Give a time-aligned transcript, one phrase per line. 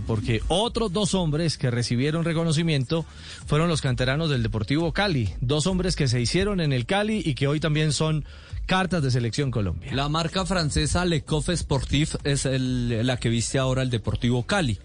[0.00, 3.04] Porque otros dos hombres que recibieron reconocimiento
[3.46, 5.30] fueron los canteranos del Deportivo Cali.
[5.40, 8.24] Dos hombres que se hicieron en el Cali y que hoy también son
[8.66, 9.92] cartas de selección Colombia.
[9.94, 14.78] La marca francesa Le Coff Sportif es la que viste ahora el Deportivo Cali.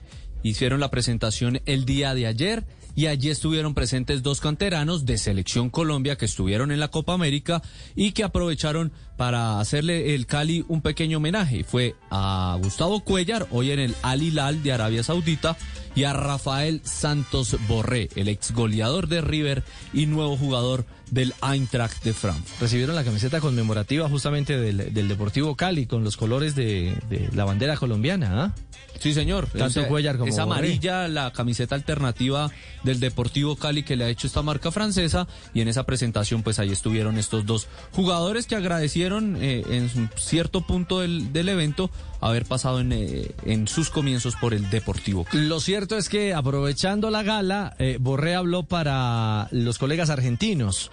[0.43, 2.65] Hicieron la presentación el día de ayer
[2.97, 7.61] y allí estuvieron presentes dos canteranos de Selección Colombia que estuvieron en la Copa América
[7.95, 11.63] y que aprovecharon para hacerle el Cali un pequeño homenaje.
[11.63, 15.57] Fue a Gustavo Cuellar, hoy en el Al Hilal de Arabia Saudita,
[15.95, 22.03] y a Rafael Santos Borré, el ex goleador de River y nuevo jugador del Eintracht
[22.03, 22.61] de Frankfurt.
[22.61, 27.45] Recibieron la camiseta conmemorativa justamente del, del Deportivo Cali con los colores de, de la
[27.45, 28.43] bandera colombiana.
[28.43, 28.55] ¿ah?
[28.99, 29.47] Sí, señor.
[29.47, 32.51] Tanto es, Cuellar como Es amarilla la camiseta alternativa
[32.83, 36.59] del Deportivo Cali que le ha hecho esta marca francesa y en esa presentación pues
[36.59, 41.89] ahí estuvieron estos dos jugadores que agradecieron eh, en cierto punto del, del evento
[42.21, 45.25] haber pasado en, eh, en, sus comienzos por el Deportivo.
[45.33, 50.91] Lo cierto es que aprovechando la gala, eh, Borré habló para los colegas argentinos.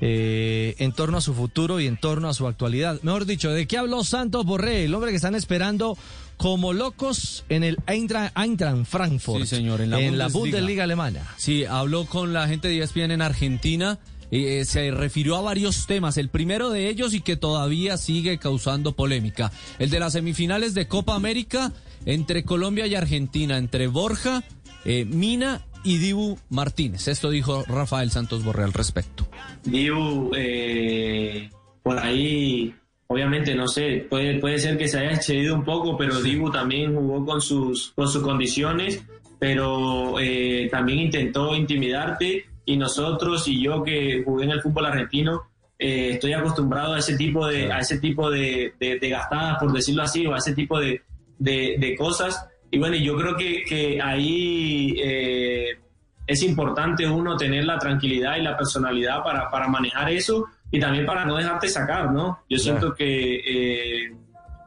[0.00, 3.00] Eh, en torno a su futuro y en torno a su actualidad.
[3.02, 5.98] Mejor dicho, ¿de qué habló Santos Borré, el hombre que están esperando
[6.36, 9.40] como locos en el Eintracht, Eintracht Frankfurt?
[9.40, 10.24] Sí, señor, en la, en Bundesliga.
[10.24, 11.34] la Bundesliga alemana.
[11.36, 13.98] Sí, habló con la gente de ESPN en Argentina.
[14.30, 18.94] Eh, se refirió a varios temas, el primero de ellos y que todavía sigue causando
[18.94, 21.72] polémica, el de las semifinales de Copa América
[22.04, 24.44] entre Colombia y Argentina, entre Borja,
[24.84, 27.08] eh, Mina y Dibu Martínez.
[27.08, 29.26] Esto dijo Rafael Santos Borré al respecto.
[29.64, 31.50] Dibu, eh,
[31.82, 32.74] por ahí,
[33.06, 36.94] obviamente, no sé, puede, puede ser que se haya excedido un poco, pero Dibu también
[36.94, 39.02] jugó con sus, con sus condiciones,
[39.38, 45.42] pero eh, también intentó intimidarte y nosotros y yo que jugué en el fútbol argentino,
[45.78, 49.72] eh, estoy acostumbrado a ese tipo de, a ese tipo de, de, de gastadas, por
[49.72, 51.00] decirlo así, o a ese tipo de,
[51.38, 52.46] de cosas.
[52.70, 55.78] Y bueno, yo creo que, que ahí eh,
[56.26, 61.06] es importante uno tener la tranquilidad y la personalidad para, para, manejar eso y también
[61.06, 62.40] para no dejarte sacar, ¿no?
[62.50, 64.12] Yo siento que eh,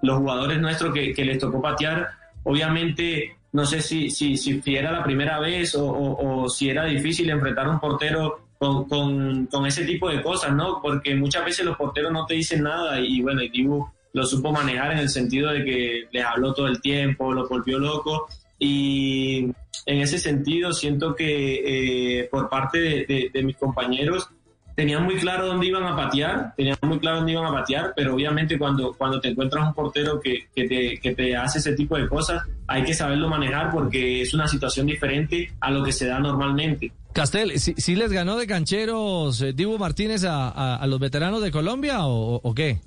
[0.02, 2.10] los jugadores nuestros que, que, les tocó patear,
[2.44, 7.68] obviamente, no sé si, si, si era la primera vez o, si era difícil enfrentar
[7.68, 10.80] a un portero con, con, con, ese tipo de cosas, ¿no?
[10.82, 14.52] Porque muchas veces los porteros no te dicen nada y bueno, y Dibu lo supo
[14.52, 18.28] manejar en el sentido de que les habló todo el tiempo, lo volvió loco
[18.60, 19.46] y
[19.86, 24.30] en ese sentido siento que eh, por parte de, mis compañeros
[24.76, 28.16] tenían muy claro dónde iban a patear, tenían muy claro dónde iban a patear, pero
[28.16, 31.98] obviamente cuando, cuando te encuentras un portero que, que, te, que te hace ese tipo
[31.98, 36.08] de cosas, hay que saberlo manejar porque es una situación diferente a lo que se
[36.08, 36.92] da normalmente.
[37.14, 41.42] Castel, ¿sí, sí les ganó de cancheros eh, Dibu Martínez a, a, a, los veteranos
[41.42, 42.80] de Colombia o, o, qué?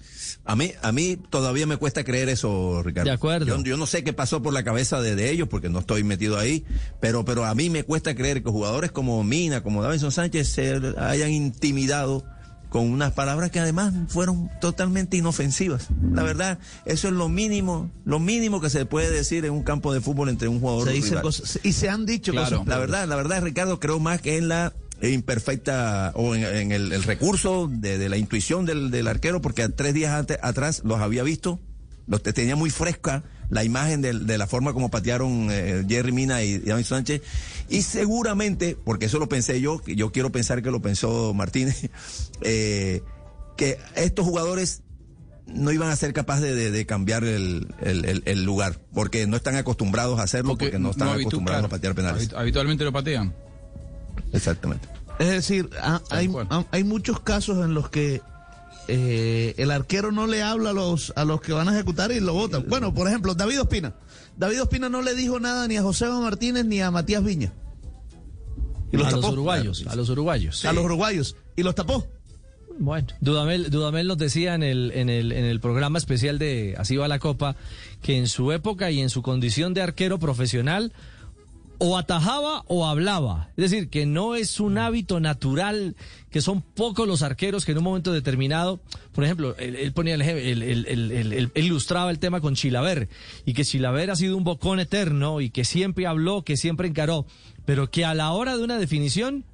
[0.45, 3.11] A mí, a mí todavía me cuesta creer eso, Ricardo.
[3.11, 3.47] De acuerdo.
[3.47, 6.05] Yo, yo no sé qué pasó por la cabeza de, de, ellos porque no estoy
[6.05, 6.65] metido ahí,
[7.01, 10.81] pero, pero a mí me cuesta creer que jugadores como Mina, como Davinson Sánchez se
[10.99, 12.25] hayan intimidado
[12.75, 15.91] con unas palabras que además fueron totalmente inofensivas.
[16.11, 19.95] La verdad, eso es lo mínimo, lo mínimo que se puede decir en un campo
[19.95, 22.67] de fútbol entre un jugador se y dicen cosas, y se han dicho claro, cosas.
[22.67, 26.91] La verdad, la verdad, Ricardo, creo más que en la imperfecta o en, en el,
[26.91, 30.99] el, recurso de, de la intuición del, del, arquero, porque tres días antes, atrás los
[30.99, 31.61] había visto,
[32.09, 36.43] los tenía muy fresca la imagen de, de la forma como patearon eh, Jerry Mina
[36.43, 37.22] y David Sánchez.
[37.69, 41.91] Y seguramente, porque eso lo pensé yo, yo quiero pensar que lo pensó Martínez,
[42.43, 43.03] eh,
[43.56, 44.82] que estos jugadores
[45.47, 49.56] no iban a ser capaces de, de cambiar el, el, el, lugar, porque no están
[49.56, 52.32] acostumbrados a hacerlo, porque, porque no están no acostumbrados claro, a patear penales.
[52.35, 53.35] Habitualmente lo patean.
[54.32, 54.88] Exactamente.
[55.19, 55.70] Es decir,
[56.11, 56.32] hay,
[56.70, 58.20] hay muchos casos en los que
[58.89, 62.21] eh, el arquero no le habla a los, a los que van a ejecutar y
[62.21, 62.65] lo votan.
[62.69, 63.95] Bueno, por ejemplo, David Ospina.
[64.37, 67.53] David Ospina no le dijo nada ni a José Martínez ni a Matías Viña.
[68.93, 69.23] Y los a tapó.
[69.23, 70.59] los uruguayos, a los uruguayos.
[70.59, 70.67] Sí.
[70.67, 71.37] A los uruguayos.
[71.57, 72.07] Y los tapó.
[72.79, 76.97] Bueno, Dudamel, Dudamel nos decía en el, en, el, en el programa especial de Así
[76.97, 77.55] va la Copa
[78.03, 80.93] que en su época y en su condición de arquero profesional
[81.87, 83.51] o atajaba o hablaba.
[83.59, 85.97] Es decir, que no es un hábito natural,
[86.31, 88.81] que son pocos los arqueros que en un momento determinado,
[89.13, 93.11] por ejemplo, él, ponía el, él, ilustraba el tema con Chilaver,
[93.45, 97.27] y que Chilaver ha sido un bocón eterno y que siempre habló, que siempre encaró,
[97.67, 99.45] pero que a la hora de una definición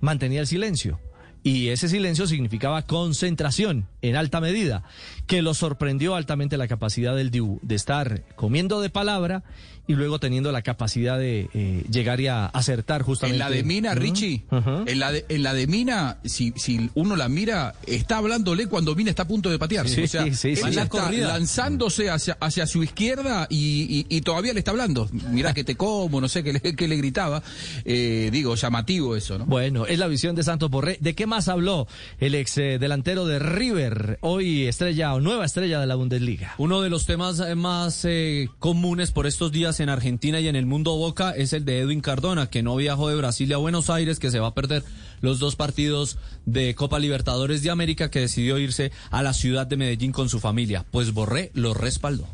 [0.00, 1.00] mantenía el silencio.
[1.42, 4.82] Y ese silencio significaba concentración en alta medida,
[5.26, 9.42] que lo sorprendió altamente la capacidad del Dibu de estar comiendo de palabra
[9.90, 13.42] y luego teniendo la capacidad de eh, llegar y a acertar justamente.
[13.42, 14.44] En la de Mina, Richie,
[14.86, 18.94] en, la de, en la de Mina, si, si uno la mira, está hablándole cuando
[18.94, 19.88] Mina está a punto de patear.
[19.88, 24.60] Sí, o sea, sí, sí, está lanzándose hacia, hacia su izquierda y, y, todavía le
[24.60, 25.08] está hablando.
[25.32, 27.42] Mira que te como, no sé qué le, qué le gritaba.
[27.84, 29.46] Eh, digo, llamativo eso, ¿no?
[29.46, 30.98] Bueno, es la visión de Santos Borré.
[31.00, 31.88] ¿De qué más habló
[32.20, 33.89] el ex eh, delantero de River,
[34.20, 36.54] hoy estrella o nueva estrella de la Bundesliga?
[36.58, 38.06] Uno de los temas más
[38.58, 42.00] comunes por estos días en Argentina y en el mundo Boca es el de Edwin
[42.00, 44.82] Cardona, que no viajó de Brasil a Buenos Aires, que se va a perder
[45.20, 49.76] los dos partidos de Copa Libertadores de América, que decidió irse a la ciudad de
[49.76, 50.84] Medellín con su familia.
[50.90, 52.26] Pues Borré lo respaldó.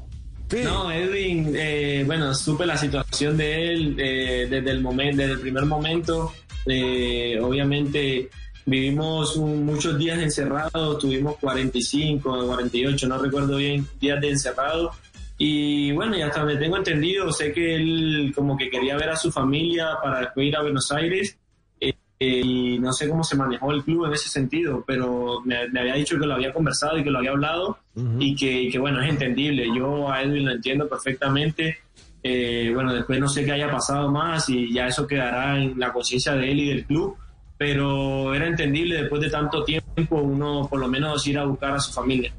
[0.62, 5.40] No, Edwin, eh, bueno, supe la situación de él eh, desde el momento, desde el
[5.40, 6.32] primer momento.
[6.66, 8.28] Eh, obviamente
[8.66, 14.92] vivimos muchos días encerrados, tuvimos 45, 48, no recuerdo bien, días de encerrado
[15.38, 19.16] y bueno, y hasta donde tengo entendido, sé que él como que quería ver a
[19.16, 21.38] su familia para después ir a Buenos Aires.
[21.78, 25.94] Eh, y no sé cómo se manejó el club en ese sentido, pero me, había
[25.94, 27.78] dicho que lo había conversado y que lo había hablado
[28.18, 29.66] y, que, bueno, es entendible.
[29.76, 31.80] Yo a Edwin lo entiendo perfectamente.
[32.22, 35.92] Eh, bueno, después no sé qué haya pasado más y ya eso quedará en la
[35.92, 37.16] conciencia de él y del club,
[37.58, 41.80] pero era entendible después de tanto tiempo uno por lo menos ir a buscar a
[41.80, 42.32] su familia.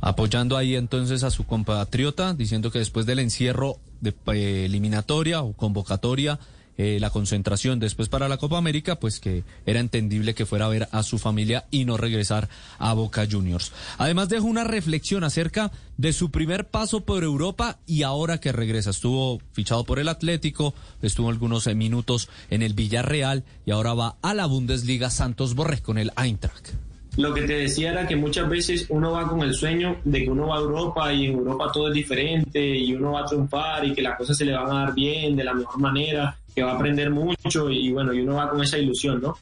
[0.00, 5.54] Apoyando ahí entonces a su compatriota, diciendo que después del encierro de eh, eliminatoria o
[5.54, 6.38] convocatoria,
[6.78, 10.68] eh, la concentración después para la Copa América, pues que era entendible que fuera a
[10.68, 13.72] ver a su familia y no regresar a Boca Juniors.
[13.98, 18.90] Además dejó una reflexión acerca de su primer paso por Europa y ahora que regresa.
[18.90, 24.16] Estuvo fichado por el Atlético, estuvo algunos eh, minutos en el Villarreal y ahora va
[24.22, 26.70] a la Bundesliga Santos Borré con el Eintracht
[27.16, 30.30] lo que te decía era que muchas veces uno va con el sueño de que
[30.30, 33.84] uno va a Europa y en Europa todo es diferente y uno va a triunfar
[33.86, 36.62] y que las cosas se le van a dar bien, de la mejor manera, que
[36.62, 39.36] va a aprender mucho y bueno, y uno va con esa ilusión, ¿no?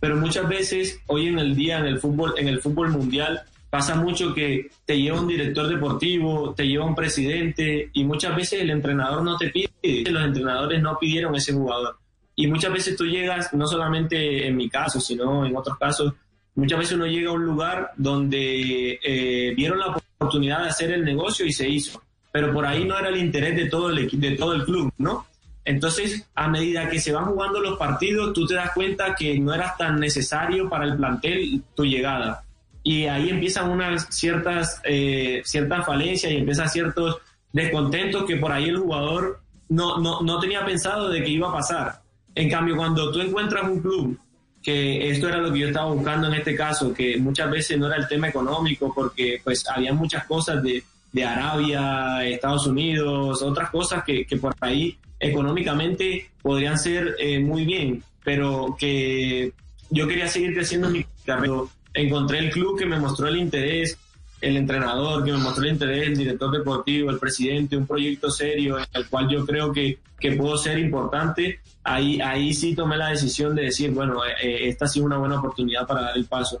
[0.00, 3.40] Pero muchas veces hoy en el día en el fútbol, en el fútbol mundial
[3.70, 8.60] pasa mucho que te lleva un director deportivo, te lleva un presidente y muchas veces
[8.60, 9.70] el entrenador no te pide,
[10.10, 11.96] los entrenadores no pidieron ese jugador.
[12.34, 16.12] Y muchas veces tú llegas, no solamente en mi caso, sino en otros casos,
[16.58, 21.04] Muchas veces uno llega a un lugar donde eh, vieron la oportunidad de hacer el
[21.04, 22.02] negocio y se hizo,
[22.32, 25.24] pero por ahí no era el interés de todo el, de todo el club, ¿no?
[25.68, 29.52] Entonces, a medida que se van jugando los partidos, tú te das cuenta que no
[29.52, 32.42] era tan necesario para el plantel tu llegada.
[32.82, 37.18] Y ahí empiezan unas ciertas, eh, ciertas falencias y empiezan ciertos
[37.52, 41.52] descontentos que por ahí el jugador no, no, no tenía pensado de que iba a
[41.52, 42.00] pasar.
[42.34, 44.18] En cambio, cuando tú encuentras un club
[44.62, 47.88] que esto era lo que yo estaba buscando en este caso, que muchas veces no
[47.88, 50.82] era el tema económico, porque pues había muchas cosas de,
[51.12, 57.64] de Arabia, Estados Unidos, otras cosas que, que por ahí económicamente podrían ser eh, muy
[57.64, 59.52] bien, pero que
[59.90, 61.62] yo quería seguir creciendo mi carrera.
[61.94, 63.98] Encontré el club que me mostró el interés,
[64.40, 68.78] el entrenador que me mostró el interés, el director deportivo, el presidente, un proyecto serio
[68.78, 73.08] en el cual yo creo que, que puedo ser importante, ahí, ahí sí tomé la
[73.08, 76.26] decisión de decir, bueno, eh, eh, esta ha sido una buena oportunidad para dar el
[76.26, 76.60] paso.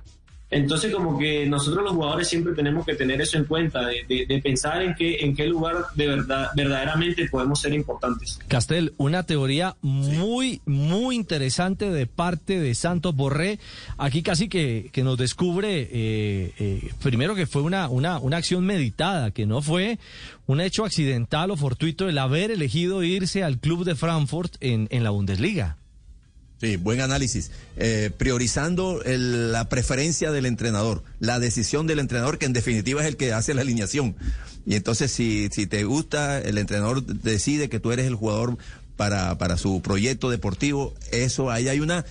[0.50, 4.82] Entonces, como que nosotros los jugadores siempre tenemos que tener eso en cuenta, de, pensar
[4.82, 8.38] en qué, en qué lugar de verdad, verdaderamente podemos ser importantes.
[8.48, 13.58] Castel, una teoría muy, muy interesante de parte de Santos Borré.
[13.98, 18.64] Aquí casi que, que nos descubre, eh, eh, primero que fue una, una, una acción
[18.64, 19.98] meditada, que no fue
[20.46, 25.04] un hecho accidental o fortuito el haber elegido irse al club de Frankfurt en, en
[25.04, 25.76] la Bundesliga.
[26.60, 27.52] Sí, buen análisis.
[27.76, 33.16] Eh, priorizando la preferencia del entrenador, la decisión del entrenador, que en definitiva es el
[33.16, 34.16] que hace la alineación.
[34.66, 38.58] Y entonces, si, si te gusta, el entrenador decide que tú eres el jugador
[38.96, 42.04] para, para su proyecto deportivo, eso ahí hay una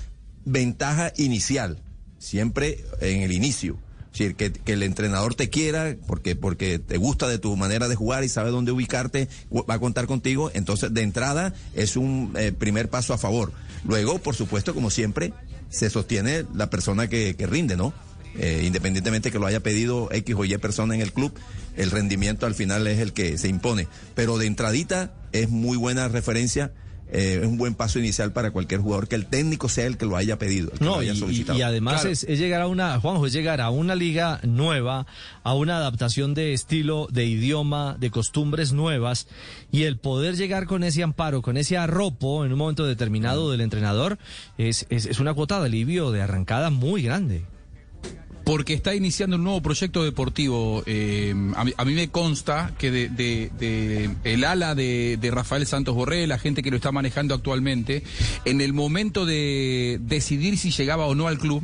[0.46, 1.80] ventaja inicial,
[2.18, 3.78] siempre en el inicio.
[4.14, 7.88] Es decir, que, que, el entrenador te quiera porque, porque te gusta de tu manera
[7.88, 10.50] de jugar y sabe dónde ubicarte, va a contar contigo.
[10.54, 13.52] Entonces, de entrada, es un eh, primer paso a favor.
[13.88, 15.34] Luego, por supuesto, como siempre,
[15.70, 17.94] se sostiene la persona que, rinde, ¿no?
[18.36, 21.34] Eh, independientemente que lo haya pedido X o Y persona en el club,
[21.76, 23.88] el rendimiento al final es el que se impone.
[24.14, 26.72] Pero de entradita es muy buena referencia
[27.12, 30.06] eh, es un buen paso inicial para cualquier jugador que el técnico sea el que
[30.06, 31.58] lo haya pedido, el que No, lo haya y, solicitado.
[31.58, 32.10] y además Claro.
[32.10, 35.06] es, es llegar a una, Juanjo, es llegar a una liga nueva,
[35.44, 39.28] a una adaptación de estilo, de idioma, de costumbres nuevas,
[39.72, 43.62] y el poder llegar con ese amparo, con ese arropo en un momento determinado del
[43.62, 44.18] entrenador,
[44.58, 47.44] es, es, es una cuota de alivio de arrancada muy grande.
[48.48, 50.82] Porque está iniciando un nuevo proyecto deportivo.
[50.86, 56.26] eh, a, mí, me consta que de- de el ala de, de Rafael Santos Borré,
[56.28, 58.04] la gente que lo está manejando actualmente,
[58.46, 61.62] en el momento de decidir si llegaba o no al club,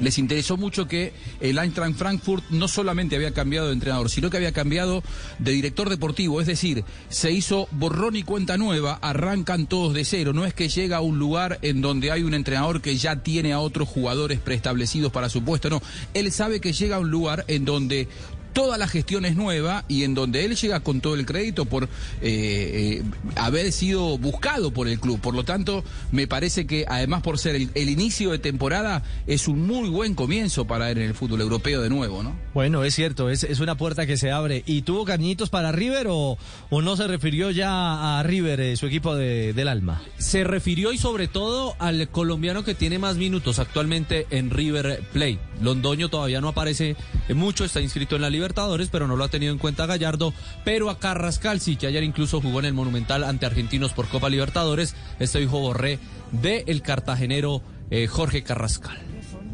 [0.00, 4.36] les interesó mucho que el Eintracht Frankfurt no solamente había cambiado de entrenador, sino que
[4.36, 5.02] había cambiado
[5.38, 6.40] de director deportivo.
[6.40, 10.32] Es decir, se hizo borrón y cuenta nueva, arrancan todos de cero.
[10.32, 13.52] No es que llega a un lugar en donde hay un entrenador que ya tiene
[13.52, 15.70] a otros jugadores preestablecidos para su puesto.
[15.70, 15.82] No,
[16.14, 18.08] él sabe que llega a un lugar en donde
[18.54, 21.84] toda la gestión es nueva y en donde él llega con todo el crédito por
[21.84, 21.88] eh,
[22.22, 23.02] eh,
[23.36, 25.20] haber sido buscado por el club.
[25.20, 29.48] Por lo tanto, me parece que además por ser el, el inicio de temporada es
[29.48, 32.34] un muy buen comienzo para él en el fútbol europeo de nuevo, ¿no?
[32.54, 34.62] Bueno, es cierto, es, es una puerta que se abre.
[34.66, 36.38] ¿Y tuvo cariñitos para River o,
[36.70, 40.00] o no se refirió ya a River, eh, su equipo de- del alma?
[40.18, 45.38] Se refirió y sobre todo al colombiano que tiene más minutos actualmente en River Plate.
[45.60, 46.94] Londoño todavía no aparece
[47.34, 50.34] mucho, está inscrito en la Libertadores, pero no lo ha tenido en cuenta Gallardo.
[50.64, 54.28] Pero a Carrascal sí, que ayer incluso jugó en el Monumental ante Argentinos por Copa
[54.28, 55.98] Libertadores, este hijo Borré
[56.30, 58.98] de el cartagenero eh, Jorge Carrascal.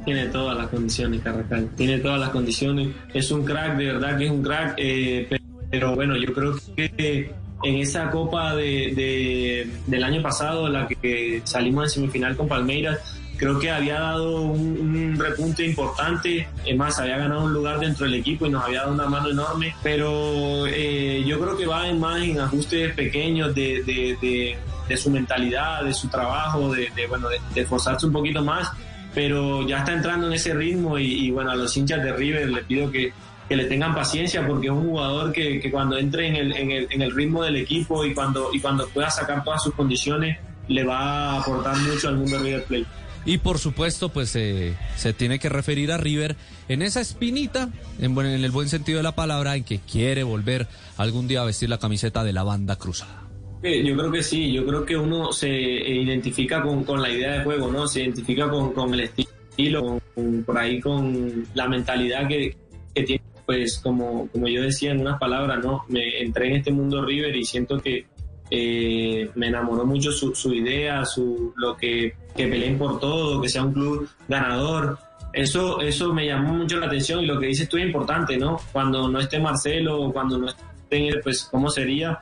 [0.04, 1.68] Tiene todas las condiciones, Carrascal.
[1.76, 2.88] Tiene todas las condiciones.
[3.14, 4.75] Es un crack, de verdad que es un crack.
[4.78, 7.32] eh, pe- pero bueno, yo creo que
[7.62, 12.99] en esa copa de, de- del año pasado, la que salimos en semifinal con Palmeiras,
[13.40, 16.47] creo que había dado un, un repunte importante.
[16.64, 19.30] Es más, había ganado un lugar dentro del equipo y nos había dado una mano
[19.30, 19.75] enorme.
[19.82, 24.97] Pero eh, yo creo que va en más en ajustes pequeños de, de- de- de
[24.97, 28.70] su mentalidad, de su trabajo, de, bueno, de, esforzarse un poquito más
[29.12, 32.49] pero ya está entrando en ese ritmo y, y, bueno, a los hinchas de River
[32.49, 33.12] les pido que,
[33.49, 36.70] que le tengan paciencia porque es un jugador que, que cuando entre en el, en,
[36.70, 40.38] el, en el ritmo del equipo y cuando, y cuando pueda sacar todas sus condiciones
[40.68, 42.87] le va a aportar mucho al mundo de River Plate.
[43.26, 46.36] Y por supuesto, pues eh, se tiene que referir a River
[46.68, 47.68] en esa espinita,
[48.00, 51.44] en, en el buen sentido de la palabra, en que quiere volver algún día a
[51.44, 53.24] vestir la camiseta de la banda cruzada.
[53.62, 57.32] Eh, Yo creo que sí, yo creo que uno se identifica con, con la idea
[57.38, 57.86] de juego, ¿no?
[57.86, 62.56] Se identifica con, con el estilo, con- por ahí con la mentalidad que,
[62.94, 63.22] que tiene.
[63.44, 65.84] Pues como, como yo decía en unas palabras, ¿no?
[65.88, 68.06] Me entré en este mundo River y siento que
[68.50, 73.49] eh, me enamoró mucho su, su idea, su, lo que, que peleen por todo, que
[73.49, 74.99] sea un club ganador.
[75.33, 78.59] Eso, eso me llamó mucho la atención y lo que dices tú es importante, ¿no?
[78.73, 82.19] Cuando no esté Marcelo cuando no esté, pues, ¿cómo sería?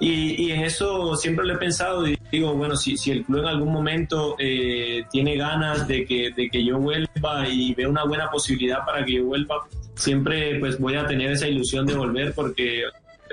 [0.00, 3.40] Y, y en eso siempre lo he pensado y digo, bueno, si, si el club
[3.40, 8.04] en algún momento eh, tiene ganas de que, de que yo vuelva y ve una
[8.04, 9.56] buena posibilidad para que yo vuelva,
[9.94, 12.84] siempre pues voy a tener esa ilusión de volver porque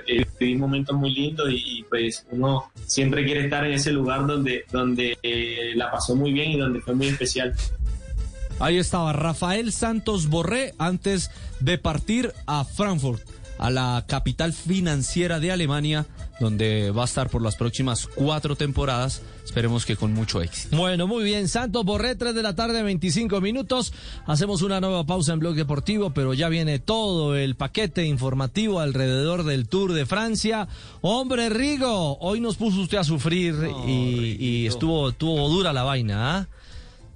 [0.08, 4.26] eh, viví momentos muy lindos y, y, pues uno siempre quiere estar en ese lugar
[4.26, 7.54] donde, donde eh, la pasó muy bien y donde fue muy especial.
[8.60, 13.22] Ahí estaba Rafael Santos Borré antes de partir a Frankfurt,
[13.58, 16.06] a la capital financiera de Alemania,
[16.40, 19.22] donde va a estar por las próximas cuatro temporadas.
[19.44, 20.76] Esperemos que con mucho éxito.
[20.76, 21.48] Bueno, muy bien.
[21.48, 23.94] Santos Borré, 3 de la tarde, 25 minutos.
[24.26, 29.44] Hacemos una nueva pausa en Blog Deportivo, pero ya viene todo el paquete informativo alrededor
[29.44, 30.68] del Tour de Francia.
[31.02, 33.56] Hombre, Rigo, hoy nos puso usted a sufrir
[33.88, 36.48] y, y estuvo, estuvo dura la vaina, ¿ah?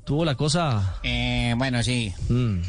[0.06, 1.00] Tuvo la cosa.
[1.04, 2.12] Eh, bueno, sí.
[2.30, 2.62] mm,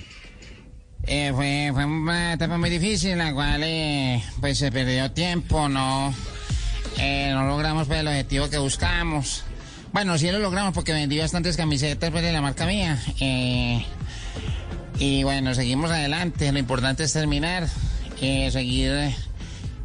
[1.04, 6.14] Eh, fue, fue una etapa muy difícil, la cual eh, pues se perdió tiempo, no,
[6.98, 9.44] eh, no logramos pues, el objetivo que buscamos.
[9.92, 12.98] Bueno, sí lo logramos porque vendí bastantes camisetas pues, de la marca mía.
[13.18, 13.84] eh,
[14.98, 16.52] y bueno, seguimos adelante.
[16.52, 17.66] Lo importante es terminar,
[18.18, 19.14] seguir,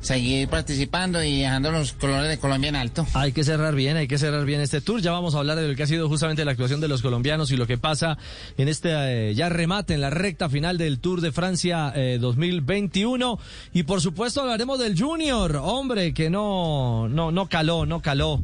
[0.05, 3.05] seguir participando y dejando los colores de Colombia en alto.
[3.13, 5.01] Hay que cerrar bien, hay que cerrar bien este tour.
[5.01, 7.51] Ya vamos a hablar de lo que ha sido justamente la actuación de los colombianos
[7.51, 8.17] y lo que pasa
[8.57, 13.39] en este eh, ya remate, en la recta final del Tour de Francia eh, 2021.
[13.74, 18.41] Y por supuesto hablaremos del Junior, hombre, que no, no, no caló, no caló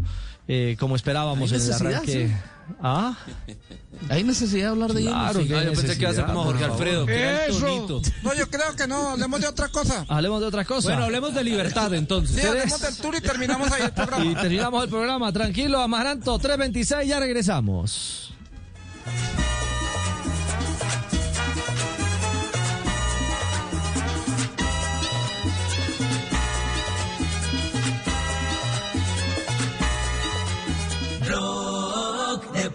[0.48, 2.28] eh, como esperábamos en el arranque.
[2.28, 2.34] sí.
[2.82, 3.18] Ah,
[4.10, 5.58] Hay necesidad de hablar de Claro ellos.
[5.60, 8.02] hay yo pensé que iba a ser como Jorge Alfredo, que tonito.
[8.24, 9.10] No, yo creo que no.
[9.10, 10.06] Hablemos de otra cosa.
[10.10, 10.90] hablemos de otra cosa.
[10.90, 12.42] Bueno, hablemos de libertad entonces.
[12.42, 14.42] Sí, hablemos del tour y terminamos ahí el Y programa.
[14.42, 15.32] terminamos el programa.
[15.34, 18.34] Tranquilo, Amaranto, 326, ya regresamos.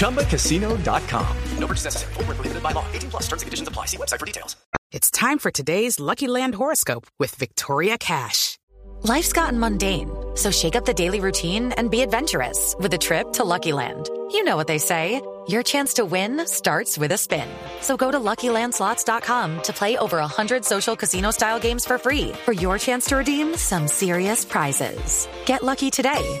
[0.00, 1.36] ChumbaCasino.com.
[1.58, 2.14] No purchase necessary.
[2.14, 2.84] Full prohibited by law.
[2.92, 3.86] 18 plus terms and conditions apply.
[3.86, 4.56] See website for details.
[4.92, 8.58] It's time for today's Lucky Land horoscope with Victoria Cash.
[9.02, 13.32] Life's gotten mundane, so shake up the daily routine and be adventurous with a trip
[13.34, 14.10] to Lucky Land.
[14.32, 15.22] You know what they say.
[15.48, 17.48] Your chance to win starts with a spin.
[17.80, 22.78] So go to LuckyLandSlots.com to play over 100 social casino-style games for free for your
[22.78, 25.28] chance to redeem some serious prizes.
[25.46, 26.40] Get lucky today